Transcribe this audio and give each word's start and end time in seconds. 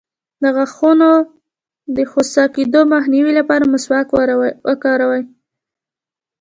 د 0.41 0.43
غاښونو 0.55 1.09
د 1.95 1.97
خوسا 2.11 2.43
کیدو 2.55 2.81
مخنیوي 2.93 3.33
لپاره 3.39 3.63
مسواک 3.73 4.07
وکاروئ 4.67 5.23